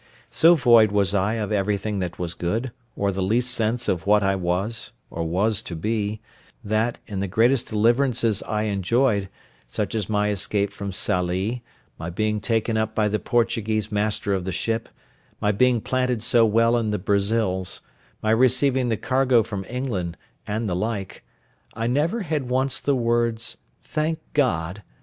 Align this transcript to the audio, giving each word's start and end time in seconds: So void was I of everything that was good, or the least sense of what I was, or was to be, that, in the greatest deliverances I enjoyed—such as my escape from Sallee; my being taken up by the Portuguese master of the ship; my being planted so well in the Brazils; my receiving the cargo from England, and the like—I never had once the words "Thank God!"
So 0.31 0.55
void 0.55 0.91
was 0.91 1.13
I 1.13 1.35
of 1.35 1.51
everything 1.51 1.99
that 1.99 2.17
was 2.17 2.33
good, 2.33 2.71
or 2.95 3.11
the 3.11 3.21
least 3.21 3.53
sense 3.53 3.87
of 3.87 4.07
what 4.07 4.23
I 4.23 4.35
was, 4.35 4.91
or 5.11 5.21
was 5.23 5.61
to 5.61 5.75
be, 5.75 6.19
that, 6.63 6.97
in 7.05 7.19
the 7.19 7.27
greatest 7.27 7.67
deliverances 7.67 8.41
I 8.47 8.63
enjoyed—such 8.63 9.93
as 9.93 10.09
my 10.09 10.31
escape 10.31 10.71
from 10.71 10.91
Sallee; 10.91 11.61
my 11.99 12.09
being 12.09 12.39
taken 12.41 12.77
up 12.77 12.95
by 12.95 13.09
the 13.09 13.19
Portuguese 13.19 13.91
master 13.91 14.33
of 14.33 14.43
the 14.43 14.51
ship; 14.51 14.89
my 15.39 15.51
being 15.51 15.79
planted 15.81 16.23
so 16.23 16.47
well 16.47 16.77
in 16.77 16.89
the 16.89 16.97
Brazils; 16.97 17.81
my 18.23 18.31
receiving 18.31 18.89
the 18.89 18.97
cargo 18.97 19.43
from 19.43 19.63
England, 19.69 20.17
and 20.47 20.67
the 20.67 20.75
like—I 20.75 21.85
never 21.85 22.21
had 22.21 22.49
once 22.49 22.79
the 22.79 22.95
words 22.95 23.57
"Thank 23.83 24.17
God!" 24.33 24.81